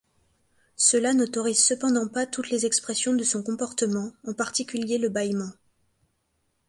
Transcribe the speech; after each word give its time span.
Cela 0.77 1.13
n'autorise 1.13 1.63
cependant 1.63 2.07
pas 2.07 2.25
toutes 2.25 2.49
les 2.49 2.65
expressions 2.65 3.13
de 3.13 3.23
son 3.23 3.43
comportement, 3.43 4.11
en 4.25 4.33
particulier 4.33 4.97
le 4.97 5.09
bâillement. 5.09 5.51